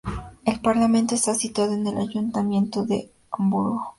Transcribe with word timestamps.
El 0.45 0.59
parlamento 0.61 1.13
está 1.13 1.35
situado 1.35 1.73
en 1.75 1.85
el 1.85 1.95
ayuntamiento 1.99 2.83
de 2.87 3.11
Hamburgo. 3.31 3.83